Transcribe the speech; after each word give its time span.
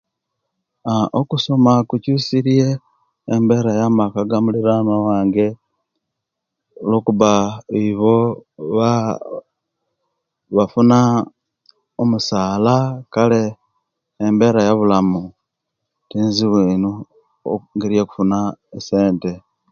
Aah 0.89 1.07
okusoma 1.19 1.71
kukyusirye 1.89 2.67
embera 3.35 3.71
ya'maka 3.79 4.19
gamulirwana 4.29 4.93
wange 5.07 5.47
olwokuba 6.79 7.31
ibo 7.85 8.15
ba 8.75 8.91
bafuna 10.55 10.99
omusaala 12.01 12.75
kale 13.13 13.41
embera 14.25 14.59
yabulamu 14.67 15.21
tinzibu 16.09 16.57
ino 16.75 16.91
engeri 17.71 17.93
eyokufuna 17.95 18.39
esente. 18.77 19.31